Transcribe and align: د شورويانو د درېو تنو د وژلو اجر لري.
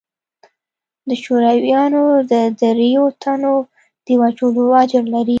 د 1.07 1.09
شورويانو 1.23 2.03
د 2.31 2.33
درېو 2.61 3.05
تنو 3.21 3.55
د 4.05 4.07
وژلو 4.21 4.63
اجر 4.81 5.03
لري. 5.13 5.29